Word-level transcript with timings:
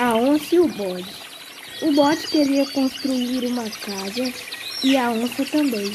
A 0.00 0.16
onça 0.16 0.54
e 0.54 0.58
o 0.58 0.66
bode. 0.66 1.14
O 1.82 1.92
bode 1.92 2.26
queria 2.28 2.64
construir 2.70 3.44
uma 3.44 3.68
casa 3.68 4.32
e 4.82 4.96
a 4.96 5.10
onça 5.10 5.44
também. 5.44 5.94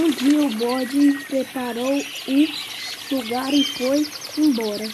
Um 0.00 0.10
dia 0.10 0.40
o 0.40 0.50
bode 0.52 1.12
preparou 1.28 1.98
o 1.98 3.14
lugar 3.14 3.52
e 3.52 3.62
foi 3.62 4.06
embora. 4.38 4.88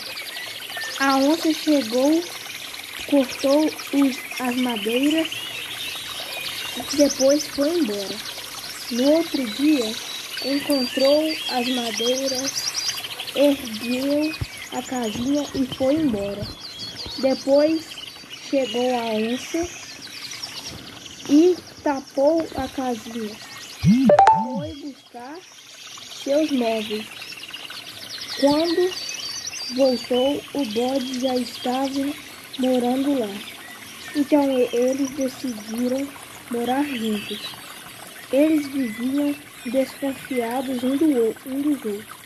A 0.99 1.19
onça 1.19 1.55
chegou, 1.55 2.21
cortou 3.07 3.67
os, 3.67 4.19
as 4.41 4.57
madeiras, 4.57 5.29
depois 6.95 7.47
foi 7.47 7.79
embora. 7.79 8.17
No 8.91 9.09
outro 9.13 9.47
dia, 9.51 9.95
encontrou 10.45 11.33
as 11.49 11.69
madeiras, 11.69 12.53
ergueu 13.37 14.35
a 14.73 14.83
casinha 14.83 15.47
e 15.55 15.65
foi 15.77 15.95
embora. 15.95 16.45
Depois 17.21 18.02
chegou 18.53 18.95
a 18.95 19.05
onça 19.15 19.67
e 21.31 21.57
tapou 21.83 22.47
a 22.55 22.69
casinha. 22.69 23.35
Foi 23.81 24.75
buscar 24.75 25.39
seus 26.23 26.51
móveis. 26.51 27.07
Quando 28.39 28.93
voltou, 29.75 30.45
o 30.53 30.67
bode 30.67 31.21
já 31.21 31.35
estava 31.35 32.13
morando 32.59 33.19
lá. 33.19 33.35
Então 34.15 34.45
eles 34.71 35.11
decidiram 35.13 36.07
morar 36.51 36.85
juntos. 36.85 37.41
Eles 38.31 38.67
viviam 38.67 39.35
desconfiados 39.65 40.85
um, 40.85 40.97
do, 40.99 41.37
um 41.47 41.63
dos 41.63 41.85
outros. 41.87 42.17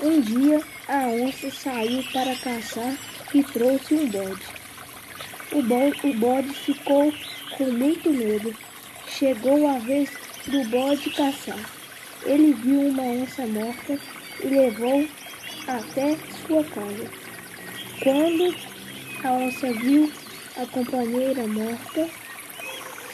Um 0.00 0.22
dia 0.22 0.62
a 0.88 1.06
onça 1.08 1.50
saiu 1.50 2.02
para 2.14 2.34
caçar 2.36 2.96
e 3.34 3.42
trouxe 3.42 3.92
um 3.92 4.08
bode. 4.08 4.67
O 5.50 5.62
bode, 5.62 6.06
o 6.06 6.14
bode 6.14 6.52
ficou 6.52 7.12
com 7.56 7.64
muito 7.64 8.10
medo. 8.10 8.54
Chegou 9.08 9.66
a 9.66 9.78
vez 9.78 10.10
do 10.46 10.62
bode 10.68 11.08
caçar. 11.10 11.58
Ele 12.24 12.52
viu 12.52 12.80
uma 12.88 13.02
onça 13.02 13.46
morta 13.46 13.98
e 14.42 14.46
levou 14.46 15.08
até 15.66 16.16
sua 16.46 16.62
casa. 16.64 17.10
Quando 18.02 18.54
a 19.24 19.32
onça 19.32 19.72
viu 19.72 20.12
a 20.56 20.66
companheira 20.66 21.46
morta, 21.46 22.08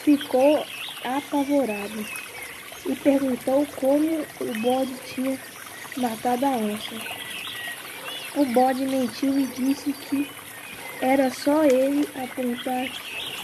ficou 0.03 0.67
apavorada 1.05 2.05
e 2.85 2.97
perguntou 2.97 3.65
como 3.77 4.27
o 4.41 4.61
bode 4.61 4.95
tinha 5.15 5.39
matado 5.97 6.47
a 6.47 6.51
onça. 6.51 6.97
O 8.35 8.45
bode 8.47 8.85
mentiu 8.87 9.39
e 9.39 9.47
disse 9.47 9.93
que 9.93 10.29
era 11.01 11.31
só 11.31 11.65
ele 11.65 12.09
apontar 12.15 12.87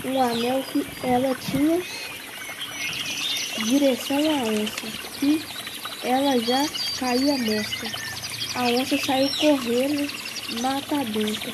um 0.04 0.20
anel 0.20 0.62
que 0.72 0.86
ela 1.04 1.34
tinha 1.34 1.80
direção 3.64 4.18
à 4.18 4.42
onça, 4.48 4.86
que 5.18 5.42
ela 6.02 6.38
já 6.40 6.66
caía 6.98 7.36
morta. 7.38 7.86
A 8.54 8.62
onça 8.68 8.96
saiu 8.98 9.28
correndo 9.38 10.10
mata 10.62 11.04
dentro 11.04 11.52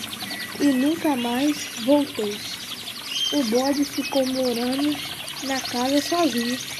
e 0.60 0.66
nunca 0.66 1.16
mais 1.16 1.56
voltou. 1.84 2.30
O 3.32 3.44
bode 3.44 3.84
ficou 3.84 4.24
morando 4.26 4.96
na 5.44 5.60
casa 5.60 6.00
sozinho. 6.00 6.75